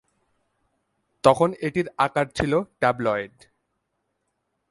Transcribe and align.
তখন 1.23 1.49
এটির 1.61 1.87
আকার 1.97 2.27
ছিল 2.37 2.53
ট্যাবলয়েড। 2.79 3.35